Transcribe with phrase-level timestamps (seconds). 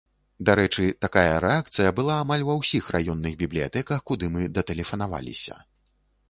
[0.49, 5.61] Дарэчы, такая рэакцыя была амаль ва ўсіх раённых бібліятэках, куды мы датэлефанаваліся.